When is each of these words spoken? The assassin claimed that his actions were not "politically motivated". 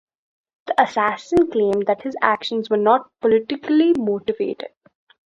The 0.65 0.81
assassin 0.81 1.51
claimed 1.51 1.85
that 1.85 2.01
his 2.01 2.15
actions 2.23 2.71
were 2.71 2.75
not 2.77 3.11
"politically 3.21 3.93
motivated". 3.95 4.69